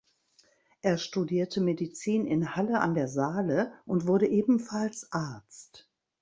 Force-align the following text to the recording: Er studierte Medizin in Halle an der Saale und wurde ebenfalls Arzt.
Er 0.81 0.97
studierte 0.97 1.61
Medizin 1.61 2.25
in 2.25 2.55
Halle 2.55 2.79
an 2.79 2.95
der 2.95 3.07
Saale 3.07 3.71
und 3.85 4.07
wurde 4.07 4.27
ebenfalls 4.27 5.11
Arzt. 5.11 5.91